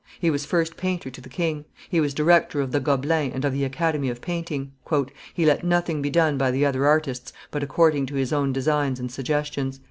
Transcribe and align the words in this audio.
He 0.19 0.31
was 0.31 0.47
first 0.47 0.77
painter 0.77 1.11
to 1.11 1.21
the 1.21 1.29
king; 1.29 1.65
he 1.87 2.01
was 2.01 2.15
director 2.15 2.59
of 2.59 2.71
the 2.71 2.79
Gobelins 2.79 3.35
and 3.35 3.45
of 3.45 3.53
the 3.53 3.63
academy 3.63 4.09
of 4.09 4.19
painting. 4.19 4.71
"He 5.31 5.45
let 5.45 5.63
nothing 5.63 6.01
be 6.01 6.09
done 6.09 6.39
by 6.39 6.49
the 6.49 6.65
other 6.65 6.87
artists 6.87 7.31
but 7.51 7.61
according 7.61 8.07
to 8.07 8.15
his 8.15 8.33
own 8.33 8.51
designs 8.51 8.99
and 8.99 9.11
suggestions. 9.11 9.79